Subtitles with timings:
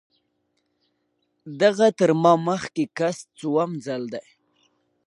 [1.61, 4.25] دغه تر ما مخکې کس څووم ځل دی.